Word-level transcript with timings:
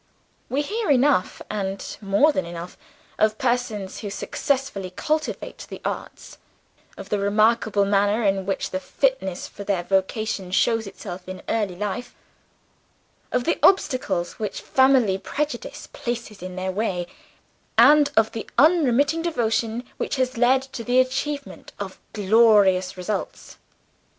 We 0.49 0.63
hear 0.63 0.89
enough, 0.89 1.43
and 1.47 1.85
more 2.01 2.31
than 2.31 2.43
enough, 2.43 2.75
of 3.19 3.37
persons 3.37 3.99
who 3.99 4.09
successfully 4.09 4.89
cultivate 4.89 5.67
the 5.69 5.79
Arts 5.85 6.39
of 6.97 7.09
the 7.09 7.19
remarkable 7.19 7.85
manner 7.85 8.23
in 8.23 8.47
which 8.47 8.69
fitness 8.69 9.47
for 9.47 9.63
their 9.63 9.83
vocation 9.83 10.49
shows 10.49 10.87
itself 10.87 11.29
in 11.29 11.43
early 11.47 11.75
life, 11.75 12.15
of 13.31 13.43
the 13.43 13.59
obstacles 13.61 14.39
which 14.39 14.61
family 14.61 15.19
prejudice 15.19 15.87
places 15.93 16.41
in 16.41 16.55
their 16.55 16.71
way, 16.71 17.05
and 17.77 18.09
of 18.17 18.31
the 18.31 18.49
unremitting 18.57 19.21
devotion 19.21 19.83
which 19.97 20.15
has 20.15 20.35
led 20.35 20.63
to 20.73 20.83
the 20.83 20.99
achievement 20.99 21.73
of 21.79 21.99
glorious 22.15 22.97
results. 22.97 23.57